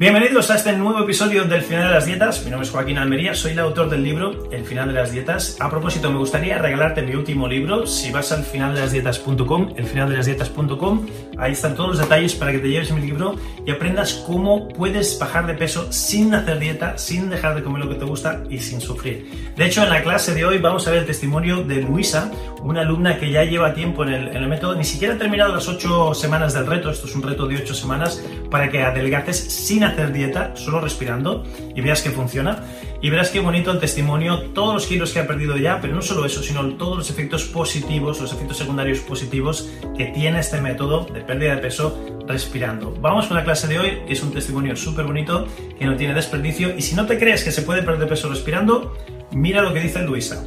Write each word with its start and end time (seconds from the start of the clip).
Bienvenidos 0.00 0.48
a 0.52 0.54
este 0.54 0.76
nuevo 0.76 1.00
episodio 1.00 1.42
del 1.42 1.62
Final 1.62 1.88
de 1.88 1.94
las 1.94 2.06
Dietas. 2.06 2.44
Mi 2.44 2.52
nombre 2.52 2.68
es 2.68 2.72
Joaquín 2.72 2.98
Almería, 2.98 3.34
soy 3.34 3.50
el 3.50 3.58
autor 3.58 3.90
del 3.90 4.04
libro 4.04 4.48
El 4.52 4.64
Final 4.64 4.86
de 4.86 4.94
las 4.94 5.10
Dietas. 5.10 5.56
A 5.58 5.68
propósito, 5.68 6.08
me 6.12 6.18
gustaría 6.18 6.56
regalarte 6.56 7.02
mi 7.02 7.16
último 7.16 7.48
libro. 7.48 7.84
Si 7.84 8.12
vas 8.12 8.30
al 8.30 8.44
finaldelasdietas.com, 8.44 9.74
elfinaldelasdietas.com, 9.76 11.06
ahí 11.36 11.50
están 11.50 11.74
todos 11.74 11.90
los 11.90 11.98
detalles 11.98 12.36
para 12.36 12.52
que 12.52 12.60
te 12.60 12.68
lleves 12.68 12.92
mi 12.92 13.00
libro 13.00 13.34
y 13.66 13.72
aprendas 13.72 14.22
cómo 14.24 14.68
puedes 14.68 15.18
bajar 15.18 15.48
de 15.48 15.54
peso 15.54 15.90
sin 15.90 16.32
hacer 16.32 16.60
dieta, 16.60 16.96
sin 16.96 17.28
dejar 17.28 17.56
de 17.56 17.64
comer 17.64 17.82
lo 17.82 17.88
que 17.88 17.96
te 17.96 18.04
gusta 18.04 18.44
y 18.48 18.58
sin 18.58 18.80
sufrir. 18.80 19.52
De 19.56 19.66
hecho, 19.66 19.82
en 19.82 19.90
la 19.90 20.04
clase 20.04 20.32
de 20.32 20.44
hoy 20.44 20.58
vamos 20.58 20.86
a 20.86 20.92
ver 20.92 21.00
el 21.00 21.06
testimonio 21.06 21.64
de 21.64 21.82
Luisa, 21.82 22.30
una 22.62 22.82
alumna 22.82 23.18
que 23.18 23.32
ya 23.32 23.42
lleva 23.42 23.74
tiempo 23.74 24.04
en 24.04 24.10
el, 24.10 24.28
en 24.28 24.36
el 24.36 24.48
método, 24.48 24.76
ni 24.76 24.84
siquiera 24.84 25.14
ha 25.14 25.18
terminado 25.18 25.52
las 25.52 25.66
ocho 25.66 26.14
semanas 26.14 26.54
del 26.54 26.66
reto, 26.66 26.88
esto 26.88 27.08
es 27.08 27.16
un 27.16 27.22
reto 27.24 27.48
de 27.48 27.56
ocho 27.56 27.74
semanas, 27.74 28.22
para 28.48 28.70
que 28.70 28.84
adelgaces 28.84 29.36
sin 29.36 29.87
hacer 29.88 30.12
dieta, 30.12 30.52
solo 30.54 30.80
respirando, 30.80 31.44
y 31.74 31.80
veas 31.80 32.02
que 32.02 32.10
funciona. 32.10 32.64
Y 33.00 33.10
verás 33.10 33.30
qué 33.30 33.40
bonito 33.40 33.70
el 33.70 33.78
testimonio, 33.78 34.50
todos 34.54 34.74
los 34.74 34.86
kilos 34.86 35.12
que 35.12 35.20
ha 35.20 35.26
perdido 35.26 35.56
ya, 35.56 35.80
pero 35.80 35.94
no 35.94 36.02
solo 36.02 36.24
eso, 36.24 36.42
sino 36.42 36.66
todos 36.74 36.98
los 36.98 37.10
efectos 37.10 37.44
positivos, 37.44 38.20
los 38.20 38.32
efectos 38.32 38.56
secundarios 38.56 38.98
positivos 39.00 39.68
que 39.96 40.06
tiene 40.06 40.40
este 40.40 40.60
método 40.60 41.04
de 41.04 41.20
pérdida 41.20 41.54
de 41.54 41.62
peso 41.62 41.98
respirando. 42.26 42.94
Vamos 43.00 43.26
con 43.26 43.36
la 43.36 43.44
clase 43.44 43.68
de 43.68 43.78
hoy, 43.78 43.98
que 44.06 44.14
es 44.14 44.22
un 44.22 44.32
testimonio 44.32 44.74
súper 44.74 45.06
bonito, 45.06 45.46
que 45.78 45.84
no 45.86 45.96
tiene 45.96 46.14
desperdicio, 46.14 46.76
y 46.76 46.82
si 46.82 46.96
no 46.96 47.06
te 47.06 47.18
crees 47.18 47.44
que 47.44 47.52
se 47.52 47.62
puede 47.62 47.82
perder 47.82 48.08
peso 48.08 48.28
respirando, 48.28 48.96
mira 49.30 49.62
lo 49.62 49.72
que 49.72 49.80
dice 49.80 50.02
Luisa. 50.02 50.44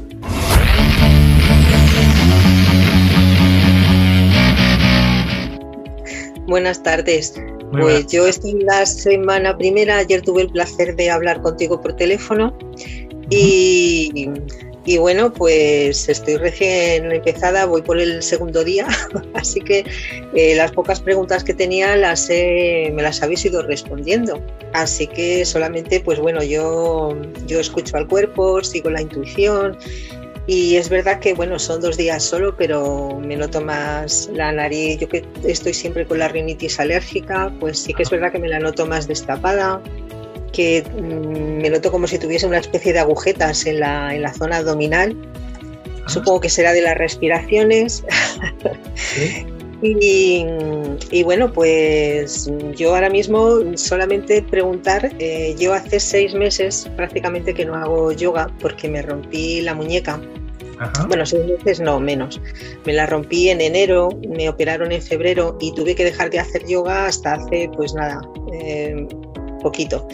Buenas 6.48 6.84
tardes. 6.84 7.34
Pues 7.72 8.08
yo 8.08 8.28
estoy 8.28 8.52
en 8.52 8.66
la 8.66 8.86
semana 8.86 9.58
primera, 9.58 9.98
ayer 9.98 10.22
tuve 10.22 10.44
el 10.44 10.50
placer 10.50 10.96
de 10.96 11.10
hablar 11.10 11.42
contigo 11.42 11.82
por 11.82 11.96
teléfono 11.96 12.58
y, 13.30 14.30
bueno, 15.00 15.32
pues 15.32 16.10
estoy 16.10 16.36
recién 16.36 17.12
empezada, 17.12 17.66
voy 17.66 17.82
por 17.82 18.00
el 18.00 18.22
segundo 18.22 18.64
día, 18.64 18.88
así 19.36 19.62
que 19.62 19.86
eh, 20.36 20.56
las 20.56 20.72
pocas 20.74 21.00
preguntas 21.00 21.44
que 21.44 21.54
tenía 21.54 21.96
las 21.96 22.28
me 22.30 23.02
las 23.02 23.24
habéis 23.24 23.46
ido 23.46 23.62
respondiendo. 23.62 24.42
Así 24.74 25.08
que 25.08 25.46
solamente, 25.46 26.02
pues 26.02 26.20
bueno, 26.20 26.44
yo, 26.44 27.16
yo 27.48 27.60
escucho 27.60 27.96
al 27.96 28.08
cuerpo, 28.08 28.62
sigo 28.64 28.90
la 28.90 29.02
intuición 29.02 29.78
y 30.54 30.76
es 30.76 30.90
verdad 30.90 31.20
que, 31.22 31.34
bueno, 31.34 31.58
son 31.58 31.80
dos 31.80 31.96
días 31.96 32.22
solo, 32.22 32.58
pero 32.58 33.18
me 33.22 33.38
noto 33.38 33.62
más 33.62 34.30
la 34.34 34.52
nariz. 34.52 35.00
Yo 35.00 35.08
que 35.08 35.26
estoy 35.46 35.74
siempre 35.74 36.06
con 36.06 36.20
la 36.20 36.28
rinitis 36.28 36.78
alérgica, 36.78 37.54
pues 37.62 37.80
sí 37.80 37.94
que 37.94 38.04
es 38.04 38.10
verdad 38.10 38.34
que 38.34 38.40
me 38.40 38.50
la 38.50 38.60
noto 38.60 38.86
más 38.86 39.08
destapada, 39.08 39.82
que 40.52 40.84
mm, 40.84 41.62
me 41.62 41.70
noto 41.70 41.90
como 41.90 42.06
si 42.06 42.20
tuviese 42.20 42.48
una 42.48 42.58
especie 42.58 42.92
de 42.92 43.00
agujetas 43.00 43.66
en 43.66 43.80
la, 43.80 44.14
en 44.14 44.24
la 44.24 44.34
zona 44.34 44.58
abdominal. 44.58 45.16
Ah. 46.04 46.10
Supongo 46.10 46.42
que 46.42 46.50
será 46.50 46.74
de 46.74 46.82
las 46.82 46.98
respiraciones. 46.98 48.04
Y, 49.84 50.46
y, 51.10 51.24
bueno, 51.24 51.52
pues 51.52 52.48
yo 52.76 52.94
ahora 52.94 53.10
mismo 53.10 53.76
solamente 53.76 54.44
preguntar, 54.44 55.12
eh, 55.18 55.56
yo 55.58 55.74
hace 55.74 56.00
seis 56.00 56.36
meses 56.36 56.88
prácticamente 56.96 57.56
que 57.56 57.66
no 57.66 57.74
hago 57.74 58.12
yoga 58.12 58.48
porque 58.60 58.88
me 58.88 59.02
rompí 59.02 59.60
la 59.62 59.74
muñeca. 59.74 60.22
Bueno, 61.08 61.26
seis 61.26 61.46
meses 61.46 61.80
no, 61.80 62.00
menos. 62.00 62.42
Me 62.86 62.94
la 62.94 63.06
rompí 63.06 63.50
en 63.50 63.62
enero, 63.62 64.10
me 64.28 64.50
operaron 64.50 64.92
en 64.92 65.02
febrero 65.02 65.58
y 65.60 65.74
tuve 65.74 65.96
que 65.96 66.04
dejar 66.04 66.30
de 66.30 66.40
hacer 66.40 66.66
yoga 66.66 67.06
hasta 67.06 67.34
hace, 67.34 67.70
pues 67.76 67.94
nada, 67.94 68.22
eh, 68.54 69.08
poquito. 69.62 70.08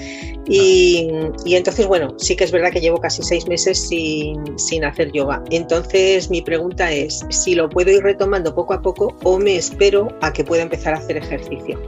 Y, 0.49 1.09
entonces, 1.45 1.87
bueno, 1.87 2.13
sí 2.17 2.35
que 2.35 2.45
es 2.45 2.51
verdad 2.51 2.71
que 2.71 2.79
llevo 2.79 2.99
casi 2.99 3.21
seis 3.21 3.47
meses 3.47 3.87
sin, 3.87 4.57
sin, 4.57 4.85
hacer 4.85 5.11
yoga. 5.11 5.43
Entonces, 5.51 6.29
mi 6.29 6.41
pregunta 6.41 6.91
es 6.91 7.25
si 7.29 7.55
lo 7.55 7.69
puedo 7.69 7.91
ir 7.91 8.03
retomando 8.03 8.53
poco 8.55 8.73
a 8.73 8.81
poco 8.81 9.15
o 9.23 9.37
me 9.37 9.57
espero 9.57 10.07
a 10.21 10.31
que 10.31 10.43
pueda 10.43 10.63
empezar 10.63 10.93
a 10.93 10.97
hacer 10.97 11.17
ejercicio. 11.17 11.79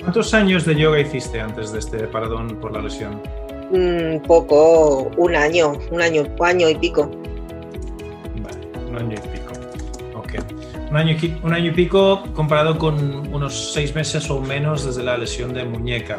¿Cuántos 0.00 0.32
años 0.32 0.64
de 0.64 0.76
yoga 0.76 0.98
hiciste 0.98 1.40
antes 1.40 1.72
de 1.72 1.78
este 1.78 1.98
paradón 2.06 2.58
por 2.58 2.72
la 2.72 2.80
lesión? 2.80 3.20
Mm, 3.70 4.26
poco, 4.26 5.10
un 5.16 5.36
año, 5.36 5.74
un 5.90 6.00
año, 6.00 6.24
un 6.38 6.46
año 6.46 6.68
y 6.70 6.74
pico. 6.76 7.10
Año 9.00 9.16
y 9.16 9.28
pico. 9.28 9.52
Ok. 10.14 10.34
Un 10.90 10.96
año, 10.96 11.16
un 11.42 11.54
año 11.54 11.70
y 11.70 11.74
pico 11.74 12.22
comparado 12.34 12.78
con 12.78 13.32
unos 13.32 13.72
seis 13.72 13.94
meses 13.94 14.28
o 14.30 14.40
menos 14.40 14.84
desde 14.84 15.02
la 15.02 15.16
lesión 15.16 15.54
de 15.54 15.64
muñeca. 15.64 16.18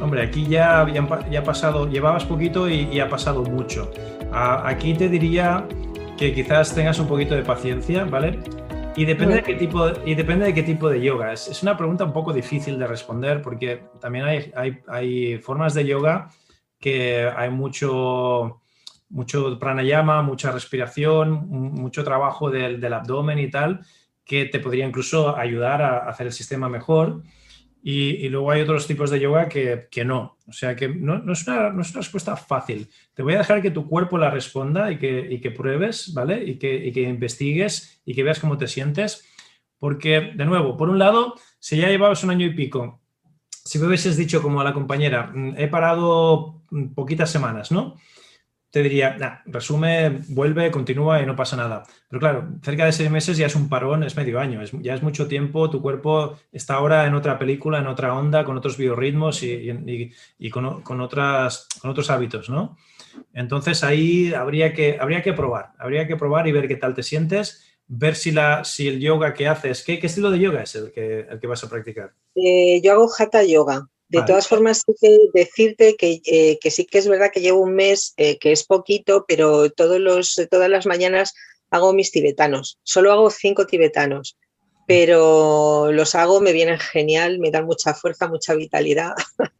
Hombre, 0.00 0.22
aquí 0.22 0.46
ya, 0.46 0.86
ya, 1.30 1.40
ha 1.40 1.44
pasado, 1.44 1.88
llevabas 1.88 2.24
poquito 2.24 2.68
y, 2.68 3.00
ha 3.00 3.08
pasado 3.08 3.42
mucho. 3.42 3.90
aquí 4.32 4.94
te 4.94 5.08
diría 5.08 5.66
que 6.16 6.34
quizás 6.34 6.74
tengas 6.74 6.98
un 6.98 7.08
poquito 7.08 7.34
de 7.34 7.42
paciencia, 7.42 8.04
¿vale? 8.04 8.38
Y 8.96 9.04
depende, 9.04 9.36
de 9.36 9.42
qué 9.42 9.54
tipo, 9.54 9.88
y 10.06 10.14
depende 10.14 10.46
de 10.46 10.54
qué 10.54 10.62
tipo 10.62 10.88
de 10.88 11.02
yoga. 11.02 11.32
Es, 11.32 11.48
es 11.48 11.62
una 11.62 11.76
pregunta 11.76 12.04
un 12.04 12.14
poco 12.14 12.32
difícil 12.32 12.78
de 12.78 12.86
responder 12.86 13.42
porque 13.42 13.82
también 14.00 14.24
hay, 14.24 14.50
hay, 14.56 14.78
hay, 14.88 15.38
formas 15.38 15.74
de 15.74 15.84
yoga 15.84 16.30
que 16.80 17.28
hay 17.36 17.50
mucho, 17.50 18.62
mucho 19.08 19.58
pranayama, 19.58 20.22
mucha 20.22 20.52
respiración, 20.52 21.48
mucho 21.48 22.04
trabajo 22.04 22.50
del, 22.50 22.92
abdomen 22.92 23.38
y 23.38 23.50
tal, 23.50 23.80
que 24.24 24.46
te 24.46 24.60
podría 24.60 24.86
incluso 24.86 25.36
ayudar 25.36 25.82
a 25.82 26.08
hacer 26.08 26.26
el 26.26 26.32
sistema 26.32 26.68
mejor. 26.68 27.22
Y, 27.82 28.28
luego 28.30 28.50
hay 28.50 28.62
otros 28.62 28.88
tipos 28.88 29.10
de 29.10 29.20
yoga 29.20 29.48
que, 29.48 29.86
que 29.90 30.04
no. 30.04 30.38
O 30.48 30.52
sea 30.52 30.74
que 30.74 30.88
no, 30.88 31.18
no, 31.18 31.32
es 31.32 31.46
una, 31.46 31.70
no, 31.70 31.82
es 31.82 31.90
una, 31.90 32.00
respuesta 32.00 32.36
fácil. 32.36 32.88
Te 33.14 33.22
voy 33.22 33.34
a 33.34 33.38
dejar 33.38 33.62
que 33.62 33.70
tu 33.70 33.86
cuerpo 33.86 34.18
la 34.18 34.28
responda 34.28 34.90
y 34.90 34.98
que, 34.98 35.26
y 35.30 35.40
que 35.40 35.52
pruebes, 35.52 36.12
¿vale? 36.12 36.42
Y 36.42 36.58
que, 36.58 36.74
y 36.86 36.90
que, 36.90 37.02
investigues 37.02 38.02
y 38.04 38.14
que 38.14 38.24
veas 38.24 38.40
cómo 38.40 38.58
te 38.58 38.66
sientes. 38.66 39.24
Porque, 39.78 40.32
de 40.34 40.44
nuevo, 40.44 40.76
por 40.76 40.88
un 40.88 40.98
lado, 40.98 41.34
si 41.60 41.76
ya 41.76 41.88
llevabas 41.88 42.24
un 42.24 42.30
año 42.30 42.46
y 42.46 42.54
pico, 42.54 43.02
si 43.48 43.78
me 43.78 43.86
hubieses 43.86 44.16
dicho 44.16 44.42
como 44.42 44.60
a 44.60 44.64
la 44.64 44.72
compañera, 44.72 45.30
mm, 45.32 45.54
he 45.56 45.68
parado 45.68 46.62
poquitas 46.94 47.30
semanas, 47.30 47.70
¿no? 47.70 47.96
Te 48.76 48.82
diría, 48.82 49.40
resume, 49.46 50.20
vuelve, 50.28 50.70
continúa 50.70 51.22
y 51.22 51.24
no 51.24 51.34
pasa 51.34 51.56
nada. 51.56 51.84
Pero 52.10 52.20
claro, 52.20 52.48
cerca 52.62 52.84
de 52.84 52.92
seis 52.92 53.10
meses 53.10 53.38
ya 53.38 53.46
es 53.46 53.56
un 53.56 53.70
parón, 53.70 54.02
es 54.02 54.18
medio 54.18 54.38
año, 54.38 54.60
es, 54.60 54.70
ya 54.82 54.94
es 54.94 55.02
mucho 55.02 55.28
tiempo, 55.28 55.70
tu 55.70 55.80
cuerpo 55.80 56.36
está 56.52 56.74
ahora 56.74 57.06
en 57.06 57.14
otra 57.14 57.38
película, 57.38 57.78
en 57.78 57.86
otra 57.86 58.12
onda, 58.12 58.44
con 58.44 58.58
otros 58.58 58.76
biorritmos 58.76 59.42
y, 59.42 60.12
y, 60.38 60.50
con, 60.50 61.00
otras, 61.00 61.68
con 61.80 61.90
otros 61.90 62.10
hábitos, 62.10 62.50
¿no? 62.50 62.76
Entonces 63.32 63.82
ahí 63.82 64.34
habría 64.34 64.74
que, 64.74 64.98
habría 65.00 65.22
que 65.22 65.32
probar, 65.32 65.72
habría 65.78 66.06
que 66.06 66.16
probar 66.16 66.46
y 66.46 66.52
ver 66.52 66.68
qué 66.68 66.76
tal 66.76 66.92
te 66.92 67.02
sientes, 67.02 67.64
ver 67.86 68.14
si, 68.14 68.30
la, 68.30 68.62
si 68.62 68.88
el 68.88 69.00
yoga 69.00 69.32
que 69.32 69.48
haces, 69.48 69.82
¿qué, 69.84 69.98
qué 69.98 70.06
estilo 70.06 70.30
de 70.30 70.38
yoga 70.38 70.64
es 70.64 70.74
el 70.74 70.92
que, 70.92 71.20
el 71.20 71.40
que 71.40 71.46
vas 71.46 71.64
a 71.64 71.70
practicar? 71.70 72.12
Eh, 72.34 72.82
yo 72.84 72.92
hago 72.92 73.08
hatha 73.18 73.42
yoga. 73.42 73.88
De 74.08 74.22
todas 74.22 74.46
formas, 74.46 74.82
sí 74.86 74.94
que 75.00 75.18
decirte 75.34 75.96
eh, 76.00 76.58
que, 76.60 76.70
sí 76.70 76.84
que 76.84 76.98
es 76.98 77.08
verdad 77.08 77.30
que 77.32 77.40
llevo 77.40 77.60
un 77.60 77.74
mes, 77.74 78.14
eh, 78.16 78.38
que 78.38 78.52
es 78.52 78.64
poquito, 78.64 79.24
pero 79.26 79.70
todos 79.70 79.98
los, 79.98 80.40
todas 80.48 80.70
las 80.70 80.86
mañanas 80.86 81.34
hago 81.70 81.92
mis 81.92 82.12
tibetanos. 82.12 82.78
Solo 82.84 83.12
hago 83.12 83.30
cinco 83.30 83.66
tibetanos, 83.66 84.36
pero 84.86 85.90
los 85.90 86.14
hago, 86.14 86.40
me 86.40 86.52
vienen 86.52 86.78
genial, 86.78 87.40
me 87.40 87.50
dan 87.50 87.66
mucha 87.66 87.94
fuerza, 87.94 88.28
mucha 88.28 88.54
vitalidad. 88.54 89.14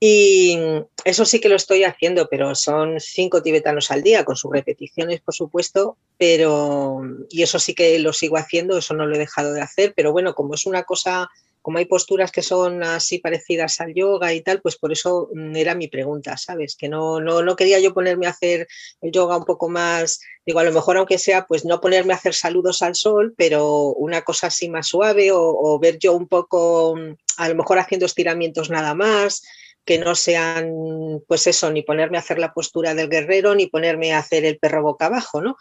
y 0.00 0.58
eso 1.04 1.26
sí 1.26 1.38
que 1.38 1.50
lo 1.50 1.56
estoy 1.56 1.84
haciendo, 1.84 2.28
pero 2.30 2.54
son 2.54 2.98
cinco 3.00 3.42
tibetanos 3.42 3.90
al 3.90 4.02
día, 4.02 4.24
con 4.24 4.36
sus 4.36 4.50
repeticiones, 4.50 5.20
por 5.20 5.34
supuesto, 5.34 5.98
pero 6.16 7.02
y 7.28 7.42
eso 7.42 7.58
sí 7.58 7.74
que 7.74 7.98
lo 7.98 8.14
sigo 8.14 8.38
haciendo, 8.38 8.78
eso 8.78 8.94
no 8.94 9.06
lo 9.06 9.14
he 9.14 9.18
dejado 9.18 9.52
de 9.52 9.60
hacer, 9.60 9.92
pero 9.94 10.12
bueno, 10.12 10.34
como 10.34 10.54
es 10.54 10.64
una 10.64 10.84
cosa 10.84 11.28
como 11.64 11.78
hay 11.78 11.86
posturas 11.86 12.30
que 12.30 12.42
son 12.42 12.82
así 12.82 13.20
parecidas 13.20 13.80
al 13.80 13.94
yoga 13.94 14.34
y 14.34 14.42
tal, 14.42 14.60
pues 14.60 14.76
por 14.76 14.92
eso 14.92 15.30
mm, 15.32 15.56
era 15.56 15.74
mi 15.74 15.88
pregunta, 15.88 16.36
¿sabes? 16.36 16.76
Que 16.76 16.90
no, 16.90 17.20
no, 17.20 17.42
no 17.42 17.56
quería 17.56 17.78
yo 17.80 17.94
ponerme 17.94 18.26
a 18.26 18.30
hacer 18.30 18.68
el 19.00 19.10
yoga 19.10 19.38
un 19.38 19.46
poco 19.46 19.70
más, 19.70 20.20
digo, 20.44 20.58
a 20.58 20.64
lo 20.64 20.72
mejor 20.72 20.98
aunque 20.98 21.16
sea, 21.16 21.46
pues 21.46 21.64
no 21.64 21.80
ponerme 21.80 22.12
a 22.12 22.16
hacer 22.16 22.34
saludos 22.34 22.82
al 22.82 22.94
sol, 22.94 23.32
pero 23.38 23.86
una 23.94 24.20
cosa 24.20 24.48
así 24.48 24.68
más 24.68 24.88
suave 24.88 25.32
o, 25.32 25.40
o 25.40 25.78
ver 25.78 25.98
yo 25.98 26.12
un 26.12 26.28
poco, 26.28 26.96
mm, 26.96 27.14
a 27.38 27.48
lo 27.48 27.54
mejor 27.54 27.78
haciendo 27.78 28.04
estiramientos 28.04 28.68
nada 28.68 28.94
más 28.94 29.40
que 29.86 29.98
no 29.98 30.14
sean, 30.14 31.22
pues 31.26 31.46
eso, 31.46 31.70
ni 31.70 31.82
ponerme 31.82 32.18
a 32.18 32.20
hacer 32.20 32.38
la 32.38 32.52
postura 32.52 32.94
del 32.94 33.08
guerrero, 33.08 33.54
ni 33.54 33.68
ponerme 33.68 34.12
a 34.12 34.18
hacer 34.18 34.44
el 34.44 34.58
perro 34.58 34.82
boca 34.82 35.06
abajo, 35.06 35.40
¿no? 35.40 35.56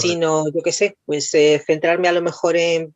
Sino, 0.00 0.46
yo 0.46 0.62
qué 0.62 0.72
sé, 0.72 0.96
pues 1.04 1.34
eh, 1.34 1.62
centrarme 1.66 2.08
a 2.08 2.12
lo 2.12 2.22
mejor 2.22 2.56
en, 2.56 2.92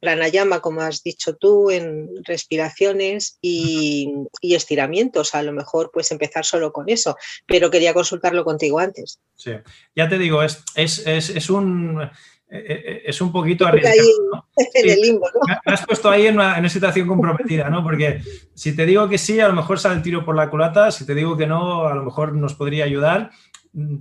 pranayama, 0.00 0.60
como 0.60 0.80
has 0.80 1.02
dicho 1.02 1.36
tú, 1.36 1.70
en 1.70 2.08
respiraciones 2.24 3.38
y, 3.40 4.12
estiramientos. 4.42 5.34
A 5.34 5.42
lo 5.42 5.52
mejor, 5.52 5.90
pues 5.92 6.10
empezar 6.10 6.44
solo 6.44 6.72
con 6.72 6.88
eso. 6.88 7.16
Pero 7.46 7.70
quería 7.70 7.94
consultarlo 7.94 8.44
contigo 8.44 8.80
antes. 8.80 9.20
Sí, 9.36 9.52
ya 9.94 10.08
te 10.08 10.18
digo, 10.18 10.42
es, 10.42 10.64
es, 10.74 11.06
es 11.06 11.50
un 11.50 12.10
eh, 12.54 12.66
eh, 12.68 13.02
es 13.06 13.18
un 13.22 13.32
poquito 13.32 13.66
arriesgado. 13.66 13.96
¿no? 14.30 14.46
En 14.74 14.90
el 14.90 15.00
limbo, 15.00 15.26
¿no? 15.34 15.40
Me 15.64 15.72
has 15.72 15.86
puesto 15.86 16.10
ahí 16.10 16.26
en 16.26 16.34
una, 16.34 16.68
situación 16.68 17.08
comprometida, 17.08 17.70
¿no? 17.70 17.82
Porque 17.82 18.20
si 18.54 18.76
te 18.76 18.84
digo 18.84 19.08
que 19.08 19.16
sí, 19.16 19.40
a 19.40 19.48
lo 19.48 19.54
mejor 19.54 19.78
sale 19.78 19.94
el 19.94 20.02
tiro 20.02 20.22
por 20.22 20.36
la 20.36 20.50
culata, 20.50 20.90
si 20.90 21.06
te 21.06 21.14
digo 21.14 21.34
que 21.36 21.46
no, 21.46 21.86
a 21.86 21.94
lo 21.94 22.02
mejor 22.02 22.34
nos 22.34 22.54
podría 22.54 22.84
ayudar. 22.84 23.30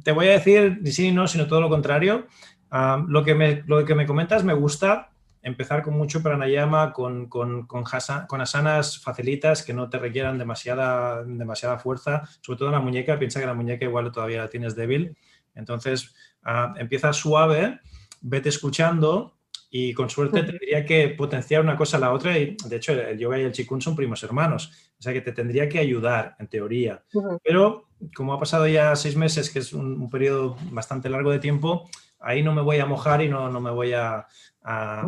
Te 0.03 0.11
voy 0.11 0.27
a 0.27 0.31
decir 0.31 0.79
ni 0.81 0.91
sí 0.91 1.03
ni 1.03 1.11
no, 1.11 1.27
sino 1.27 1.47
todo 1.47 1.61
lo 1.61 1.69
contrario. 1.69 2.27
Ah, 2.69 3.03
lo, 3.07 3.23
que 3.23 3.35
me, 3.35 3.63
lo 3.65 3.83
que 3.85 3.95
me 3.95 4.05
comentas 4.05 4.43
me 4.43 4.53
gusta, 4.53 5.11
empezar 5.41 5.83
con 5.83 5.97
mucho 5.97 6.21
pranayama, 6.21 6.93
con, 6.93 7.27
con, 7.27 7.65
con, 7.67 7.83
con, 8.27 8.41
asanas 8.41 8.99
facilitas 8.99 9.63
que 9.63 9.73
no 9.73 9.89
te 9.89 9.99
requieran 9.99 10.37
demasiada, 10.37 11.23
demasiada 11.23 11.79
fuerza, 11.79 12.23
sobre 12.41 12.59
todo 12.59 12.69
en 12.69 12.75
la 12.75 12.79
muñeca, 12.79 13.19
piensa 13.19 13.39
que 13.39 13.45
la 13.45 13.53
muñeca 13.53 13.85
igual 13.85 14.11
todavía 14.11 14.43
la 14.43 14.47
tienes 14.47 14.75
débil, 14.75 15.17
entonces 15.55 16.13
uh, 16.45 16.77
empieza 16.77 17.11
suave 17.11 17.79
vete 18.21 18.49
escuchando 18.49 19.37
y 19.69 19.93
con 19.93 20.09
suerte 20.09 20.43
tendría 20.43 20.85
que 20.85 21.09
potenciar 21.09 21.61
una 21.61 21.75
cosa 21.75 21.97
a 21.97 21.99
la 21.99 22.13
otra. 22.13 22.37
Y 22.37 22.55
de 22.67 22.75
hecho, 22.75 22.93
el 22.93 23.17
yoga 23.17 23.39
y 23.39 23.43
el 23.43 23.51
chikun 23.51 23.81
son 23.81 23.95
primos 23.95 24.23
hermanos. 24.23 24.91
O 24.99 25.01
sea 25.01 25.13
que 25.13 25.21
te 25.21 25.31
tendría 25.31 25.67
que 25.67 25.79
ayudar, 25.79 26.35
en 26.39 26.47
teoría. 26.47 27.03
Pero 27.43 27.87
como 28.15 28.33
ha 28.33 28.39
pasado 28.39 28.67
ya 28.67 28.95
seis 28.95 29.15
meses, 29.15 29.49
que 29.49 29.59
es 29.59 29.73
un, 29.73 30.09
periodo 30.09 30.57
bastante 30.71 31.09
largo 31.09 31.31
de 31.31 31.39
tiempo, 31.39 31.89
ahí 32.19 32.43
no 32.43 32.53
me 32.53 32.61
voy 32.61 32.79
a 32.79 32.85
mojar 32.85 33.21
y 33.21 33.29
no, 33.29 33.49
no 33.49 33.61
me 33.61 33.71
voy 33.71 33.93
a, 33.93 34.27
a, 34.63 35.07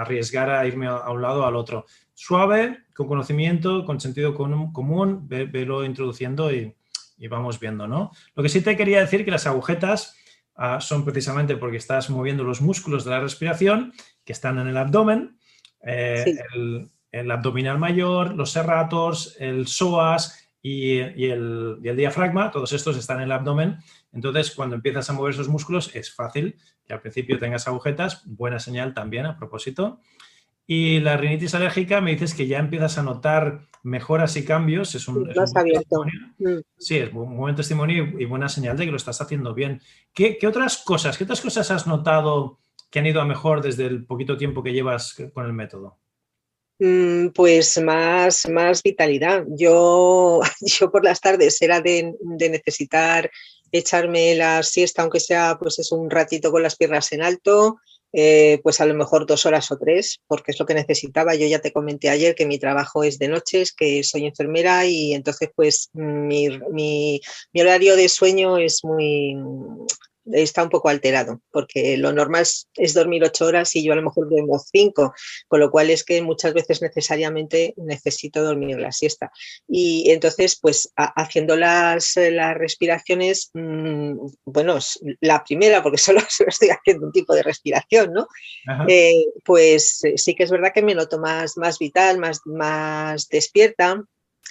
arriesgar 0.00 0.50
a 0.50 0.66
irme 0.66 0.86
a, 0.86 1.10
un 1.10 1.22
lado 1.22 1.42
o 1.42 1.46
al 1.46 1.56
otro. 1.56 1.86
Suave, 2.14 2.84
con 2.94 3.08
conocimiento, 3.08 3.84
con 3.84 4.00
sentido 4.00 4.34
común, 4.34 5.28
velo 5.28 5.84
introduciendo 5.84 6.52
y, 6.52 6.74
y 7.18 7.28
vamos 7.28 7.60
viendo, 7.60 7.86
¿no? 7.86 8.10
Lo 8.34 8.42
que 8.42 8.48
sí 8.48 8.60
te 8.60 8.76
quería 8.76 9.00
decir 9.00 9.24
que 9.24 9.30
las 9.30 9.46
agujetas 9.46 10.16
Ah, 10.58 10.80
son 10.80 11.04
precisamente 11.04 11.56
porque 11.56 11.76
estás 11.76 12.08
moviendo 12.08 12.42
los 12.42 12.62
músculos 12.62 13.04
de 13.04 13.10
la 13.10 13.20
respiración 13.20 13.92
que 14.24 14.32
están 14.32 14.58
en 14.58 14.68
el 14.68 14.76
abdomen, 14.78 15.38
eh, 15.86 16.24
el, 17.12 17.30
abdominal 17.30 17.78
mayor, 17.78 18.34
los 18.34 18.52
serrators, 18.52 19.36
el 19.38 19.66
psoas 19.66 20.45
y, 20.68 20.98
el, 20.98 21.78
diafragma, 21.80 22.50
todos 22.50 22.72
estos 22.72 22.96
están 22.96 23.18
en 23.18 23.24
el 23.24 23.32
abdomen. 23.32 23.78
Entonces, 24.12 24.50
cuando 24.50 24.74
empiezas 24.74 25.08
a 25.08 25.12
mover 25.12 25.32
esos 25.32 25.48
músculos, 25.48 25.94
es 25.94 26.12
fácil 26.12 26.56
que 26.84 26.92
al 26.92 27.00
principio 27.00 27.38
tengas 27.38 27.68
agujetas, 27.68 28.24
buena 28.26 28.58
señal 28.58 28.92
también 28.92 29.26
a 29.26 29.36
propósito. 29.36 30.00
Y 30.66 30.98
la 30.98 31.16
rinitis 31.16 31.54
alérgica 31.54 32.00
me 32.00 32.10
dices 32.10 32.34
que 32.34 32.48
ya 32.48 32.58
empiezas 32.58 32.98
a 32.98 33.04
notar 33.04 33.68
mejoras 33.84 34.36
y 34.36 34.44
cambios. 34.44 34.96
Es 34.96 35.06
un, 35.06 35.30
abierto. 35.54 36.04
Mm. 36.38 36.58
Sí, 36.76 36.96
es 36.96 37.12
un 37.12 37.36
buen 37.36 37.54
testimonio 37.54 38.18
y 38.18 38.24
buena 38.24 38.48
señal 38.48 38.76
de 38.76 38.86
que 38.86 38.90
lo 38.90 38.96
estás 38.96 39.20
haciendo 39.20 39.54
bien. 39.54 39.80
¿Qué, 40.12 40.36
otras 40.48 40.78
cosas, 40.78 41.16
qué 41.16 41.22
otras 41.22 41.40
cosas 41.40 41.70
has 41.70 41.86
notado 41.86 42.58
que 42.90 42.98
han 42.98 43.06
ido 43.06 43.20
a 43.20 43.24
mejor 43.24 43.62
desde 43.62 43.86
el 43.86 44.04
poquito 44.04 44.36
tiempo 44.36 44.64
que 44.64 44.72
llevas 44.72 45.16
con 45.32 45.46
el 45.46 45.52
método? 45.52 45.98
Mm, 46.78 47.28
pues 47.28 47.78
más, 47.78 48.48
más 48.48 48.82
vitalidad. 48.82 49.44
Yo, 49.48 50.40
yo 50.60 50.90
por 50.90 51.04
las 51.04 51.20
tardes 51.20 51.60
era 51.62 51.80
de, 51.80 52.14
de 52.20 52.50
necesitar 52.50 53.30
echarme 53.72 54.34
la 54.34 54.62
siesta, 54.62 55.02
aunque 55.02 55.20
sea 55.20 55.56
pues 55.58 55.78
es 55.78 55.90
un 55.92 56.10
ratito 56.10 56.50
con 56.50 56.62
las 56.62 56.76
piernas 56.76 57.12
en 57.12 57.22
alto, 57.22 57.76
eh, 58.12 58.60
pues 58.62 58.80
a 58.80 58.86
lo 58.86 58.94
mejor 58.94 59.26
dos 59.26 59.46
horas 59.46 59.70
o 59.72 59.78
tres, 59.78 60.20
porque 60.26 60.52
es 60.52 60.60
lo 60.60 60.66
que 60.66 60.74
necesitaba. 60.74 61.34
Yo 61.34 61.46
ya 61.46 61.60
te 61.60 61.72
comenté 61.72 62.10
ayer 62.10 62.34
que 62.34 62.46
mi 62.46 62.58
trabajo 62.58 63.04
es 63.04 63.18
de 63.18 63.28
noches, 63.28 63.72
que 63.72 64.04
soy 64.04 64.26
enfermera 64.26 64.86
y 64.86 65.14
entonces 65.14 65.50
pues 65.54 65.90
mi, 65.94 66.48
mi 66.72 67.20
horario 67.54 67.96
de 67.96 68.08
sueño 68.08 68.58
es 68.58 68.84
muy, 68.84 69.36
está 70.32 70.62
un 70.62 70.70
poco 70.70 70.88
alterado, 70.88 71.40
porque 71.50 71.96
lo 71.96 72.12
normal 72.12 72.44
es, 72.76 72.94
dormir 72.94 73.24
ocho 73.24 73.46
horas 73.46 73.74
y 73.76 73.84
yo 73.84 73.92
a 73.92 73.96
lo 73.96 74.02
mejor 74.02 74.28
duermo 74.28 74.58
cinco, 74.58 75.14
con 75.48 75.60
lo 75.60 75.70
cual 75.70 75.90
es 75.90 76.04
que 76.04 76.22
muchas 76.22 76.54
veces 76.54 76.82
necesariamente 76.82 77.74
necesito 77.76 78.42
dormir 78.42 78.78
la 78.78 78.92
siesta. 78.92 79.30
Y 79.68 80.10
entonces, 80.10 80.58
pues 80.60 80.92
haciendo 80.96 81.56
las, 81.56 82.16
las 82.16 82.56
respiraciones, 82.56 83.50
mm, 83.54 84.14
bueno, 84.44 84.78
la 85.20 85.44
primera, 85.44 85.82
porque 85.82 85.98
solo, 85.98 86.20
estoy 86.46 86.68
haciendo 86.68 87.06
un 87.06 87.12
tipo 87.12 87.34
de 87.34 87.42
respiración, 87.42 88.12
¿no? 88.12 88.28
Eh, 88.88 89.24
pues 89.44 90.02
sí 90.16 90.34
que 90.34 90.44
es 90.44 90.50
verdad 90.50 90.72
que 90.74 90.82
me 90.82 90.94
noto 90.94 91.18
más, 91.18 91.56
más 91.56 91.78
vital, 91.78 92.18
más, 92.18 92.40
más 92.44 93.28
despierta. 93.28 94.02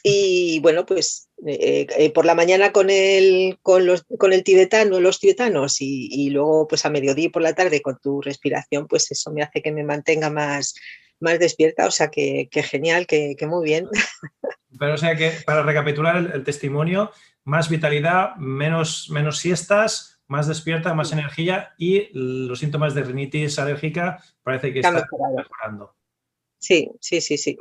Y 0.03 0.59
bueno, 0.59 0.85
pues 0.85 1.29
eh, 1.45 1.87
eh, 1.97 2.11
por 2.11 2.25
la 2.25 2.35
mañana 2.35 2.71
con 2.71 2.89
el, 2.89 3.57
con, 3.61 3.85
los, 3.85 4.05
con 4.17 4.33
el 4.33 4.43
tibetano, 4.43 4.99
los 4.99 5.19
tibetanos, 5.19 5.77
y, 5.79 6.29
luego 6.29 6.67
pues 6.67 6.85
a 6.85 6.89
mediodía 6.89 7.25
y 7.25 7.29
por 7.29 7.41
la 7.41 7.53
tarde 7.53 7.81
con 7.81 7.97
tu 7.99 8.21
respiración, 8.21 8.87
pues 8.87 9.11
eso 9.11 9.31
me 9.31 9.43
hace 9.43 9.61
que 9.61 9.71
me 9.71 9.83
mantenga 9.83 10.29
más, 10.29 10.75
más 11.19 11.39
despierta. 11.39 11.87
O 11.87 11.91
sea 11.91 12.09
que, 12.09 12.49
genial, 12.51 13.07
que, 13.07 13.35
muy 13.47 13.65
bien. 13.65 13.87
Pero 14.77 14.95
o 14.95 14.97
sea 14.97 15.15
que 15.15 15.31
para 15.45 15.63
recapitular 15.63 16.17
el, 16.17 16.43
testimonio, 16.43 17.11
más 17.45 17.69
vitalidad, 17.69 18.35
menos, 18.35 19.09
menos 19.09 19.39
siestas, 19.39 20.19
más 20.27 20.47
despierta, 20.47 20.93
más 20.93 21.13
energía 21.13 21.73
y 21.77 22.09
los 22.11 22.59
síntomas 22.59 22.93
de 22.93 23.03
rinitis 23.03 23.57
alérgica 23.57 24.21
parece 24.43 24.73
que 24.73 24.79
están 24.79 25.05
mejorando. 25.35 25.95
Sí, 26.59 26.91
sí, 26.99 27.21
sí, 27.21 27.37
sí 27.37 27.57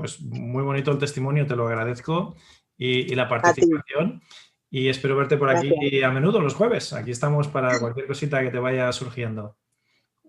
pues 0.00 0.20
muy 0.20 0.62
bonito 0.62 0.90
el 0.90 0.98
testimonio, 0.98 1.46
te 1.46 1.56
lo 1.56 1.68
agradezco 1.68 2.34
y, 2.76 3.14
la 3.14 3.28
participación. 3.28 4.22
Y 4.70 4.88
espero 4.88 5.16
verte 5.16 5.36
por 5.36 5.50
aquí 5.50 6.02
a 6.02 6.10
menudo 6.10 6.40
los 6.40 6.54
jueves. 6.54 6.92
Aquí 6.92 7.10
estamos 7.10 7.48
para 7.48 7.78
cualquier 7.80 8.06
cosita 8.06 8.40
que 8.40 8.50
te 8.50 8.58
vaya 8.58 8.90
surgiendo. 8.92 9.56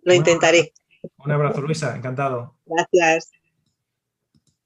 Lo 0.04 0.14
intentaré. 0.14 0.74
Un 1.18 1.32
abrazo, 1.32 1.62
Luisa. 1.62 1.96
Encantado. 1.96 2.56
Gracias. 2.66 3.32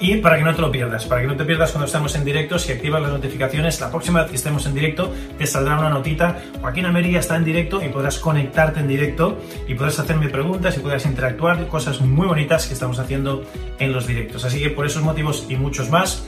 y 0.00 0.16
para 0.18 0.38
que 0.38 0.44
no 0.44 0.54
te 0.54 0.60
lo 0.60 0.70
pierdas, 0.70 1.06
para 1.06 1.22
que 1.22 1.26
no 1.26 1.36
te 1.36 1.44
pierdas 1.44 1.72
cuando 1.72 1.86
estamos 1.86 2.14
en 2.14 2.24
directo, 2.24 2.58
si 2.58 2.72
activas 2.72 3.02
las 3.02 3.10
notificaciones, 3.10 3.80
la 3.80 3.90
próxima 3.90 4.22
vez 4.22 4.30
que 4.30 4.36
estemos 4.36 4.64
en 4.66 4.74
directo 4.74 5.12
te 5.36 5.46
saldrá 5.46 5.78
una 5.78 5.90
notita. 5.90 6.40
Joaquín 6.60 6.86
Ameria 6.86 7.20
está 7.20 7.36
en 7.36 7.44
directo 7.44 7.82
y 7.82 7.88
podrás 7.88 8.18
conectarte 8.18 8.80
en 8.80 8.88
directo 8.88 9.38
y 9.66 9.74
podrás 9.74 9.98
hacerme 9.98 10.28
preguntas 10.28 10.76
y 10.76 10.80
podrás 10.80 11.04
interactuar, 11.06 11.66
cosas 11.68 12.00
muy 12.00 12.26
bonitas 12.26 12.66
que 12.66 12.74
estamos 12.74 12.98
haciendo 12.98 13.44
en 13.78 13.92
los 13.92 14.06
directos. 14.06 14.44
Así 14.44 14.62
que 14.62 14.70
por 14.70 14.86
esos 14.86 15.02
motivos 15.02 15.46
y 15.48 15.56
muchos 15.56 15.90
más, 15.90 16.26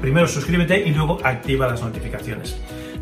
primero 0.00 0.26
suscríbete 0.26 0.86
y 0.86 0.92
luego 0.92 1.18
activa 1.22 1.66
las 1.68 1.82
notificaciones. 1.82 2.56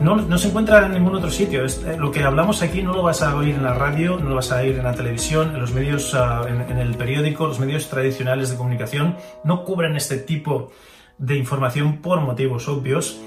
no, 0.00 0.38
se 0.38 0.48
encuentra 0.48 0.86
en 0.86 0.92
ningún 0.92 1.14
otro 1.14 1.30
sitio. 1.30 1.64
Eh, 1.64 1.96
lo 1.98 2.10
que 2.10 2.22
hablamos 2.22 2.62
aquí 2.62 2.82
no 2.82 2.92
lo 2.92 3.02
vas 3.02 3.22
a 3.22 3.36
oír 3.36 3.54
en 3.54 3.62
la 3.62 3.74
radio, 3.74 4.18
no 4.18 4.30
lo 4.30 4.36
vas 4.36 4.52
a 4.52 4.60
oír 4.60 4.76
en 4.76 4.84
la 4.84 4.94
televisión, 4.94 5.54
en 5.54 5.60
los 5.60 5.72
medios, 5.72 6.14
ah, 6.14 6.44
en, 6.48 6.78
el 6.78 6.94
periódico, 6.94 7.46
los 7.46 7.60
medios 7.60 7.88
tradicionales 7.88 8.50
de 8.50 8.56
comunicación 8.56 9.16
no 9.44 9.64
cubren 9.64 9.96
este 9.96 10.16
tipo 10.16 10.72
de 11.18 11.36
información 11.36 11.98
por 11.98 12.20
motivos 12.20 12.68
obvios. 12.68 13.20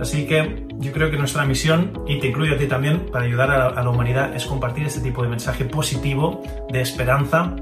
Así 0.00 0.26
que 0.26 0.66
yo 0.78 0.92
creo 0.92 1.10
que 1.10 1.16
nuestra 1.16 1.44
misión, 1.44 2.02
y 2.06 2.18
te 2.18 2.28
incluyo 2.28 2.54
a 2.54 2.58
ti 2.58 2.66
también, 2.66 3.06
para 3.10 3.24
ayudar 3.24 3.50
a 3.50 3.82
la, 3.82 3.90
humanidad, 3.90 4.34
es 4.34 4.44
compartir 4.44 4.86
este 4.86 5.00
tipo 5.00 5.22
de 5.22 5.28
mensaje 5.28 5.64
positivo, 5.64 6.42
de 6.70 6.80
esperanza, 6.82 7.56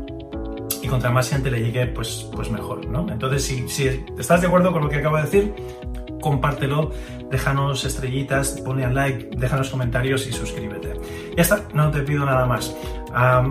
y 0.82 0.88
contra 0.88 1.10
más 1.10 1.30
gente 1.30 1.50
le 1.50 1.60
llegue, 1.60 1.86
pues, 1.86 2.28
pues 2.34 2.50
mejor, 2.50 2.86
¿no? 2.86 3.06
Entonces, 3.10 3.44
si 3.44 4.04
estás 4.18 4.40
de 4.40 4.48
acuerdo 4.48 4.72
con 4.72 4.82
lo 4.82 4.88
que 4.88 4.96
acabo 4.96 5.16
de 5.16 5.22
decir, 5.22 5.54
compártelo, 6.26 6.90
déjanos 7.30 7.84
estrellitas, 7.84 8.60
ponle 8.64 8.84
al 8.84 8.96
like, 8.96 9.30
déjanos 9.36 9.70
comentarios 9.70 10.26
y 10.26 10.32
suscríbete. 10.32 10.94
Ya 11.36 11.42
está, 11.42 11.62
no 11.72 11.92
te 11.92 12.00
pido 12.00 12.24
nada 12.24 12.46
más. 12.46 12.74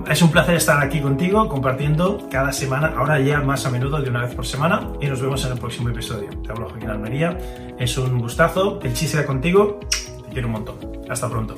es 0.10 0.22
un 0.22 0.30
placer 0.30 0.56
estar 0.56 0.84
aquí 0.84 1.00
contigo 1.00 1.48
compartiendo 1.48 2.28
cada 2.30 2.52
semana, 2.52 2.94
ahora 2.98 3.18
ya 3.22 3.40
más 3.40 3.66
a 3.66 3.70
menudo 3.70 4.02
de 4.02 4.10
una 4.10 4.24
vez 4.24 4.36
por 4.36 4.46
semana 4.46 4.92
y 5.00 5.08
nos 5.08 5.22
vemos 5.22 5.46
en 5.46 5.54
el 5.54 5.58
próximo 5.58 5.90
episodio. 5.90 6.30
Te 6.42 6.52
hablo 6.52 6.68
Joaquín 6.68 6.90
Almería, 6.90 7.38
es 7.80 7.98
un 7.98 8.20
gustazo, 8.20 8.82
el 8.84 8.94
chiste 8.94 9.24
contigo, 9.24 9.80
te 10.26 10.32
quiero 10.34 10.48
un 10.48 10.54
montón. 10.56 10.76
Hasta 11.10 11.30
pronto. 11.30 11.56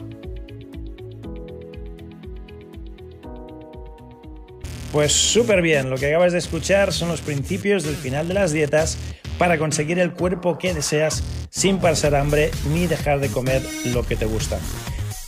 Pues 4.91 5.11
súper 5.11 5.63
bien, 5.63 5.89
lo 5.89 5.97
que 5.97 6.07
acabas 6.07 6.31
de 6.31 6.37
escuchar 6.37 6.93
son 6.93 7.09
los 7.09 7.21
principios 7.21 7.83
del 7.83 7.95
final 7.95 8.27
de 8.27 8.35
las 8.35 8.51
dietas 8.51 8.97
para 9.37 9.57
conseguir 9.57 9.99
el 9.99 10.13
cuerpo 10.13 10.57
que 10.57 10.73
deseas 10.73 11.23
sin 11.49 11.79
pasar 11.79 12.15
hambre 12.15 12.51
ni 12.71 12.87
dejar 12.87 13.19
de 13.19 13.29
comer 13.29 13.61
lo 13.85 14.05
que 14.05 14.15
te 14.15 14.25
gusta. 14.25 14.59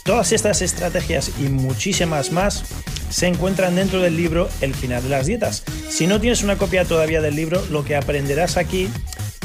Todas 0.03 0.31
estas 0.31 0.61
estrategias 0.61 1.31
y 1.39 1.49
muchísimas 1.49 2.31
más 2.31 2.63
se 3.09 3.27
encuentran 3.27 3.75
dentro 3.75 4.01
del 4.01 4.17
libro 4.17 4.49
El 4.61 4.73
final 4.73 5.03
de 5.03 5.09
las 5.09 5.25
dietas. 5.25 5.63
Si 5.89 6.07
no 6.07 6.19
tienes 6.19 6.43
una 6.43 6.57
copia 6.57 6.85
todavía 6.85 7.21
del 7.21 7.35
libro, 7.35 7.63
lo 7.69 7.83
que 7.83 7.95
aprenderás 7.95 8.57
aquí 8.57 8.89